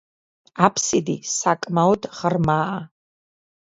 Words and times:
აფსიდი 0.67 1.15
საკმაოდ 1.33 2.11
ღრმაა. 2.23 2.85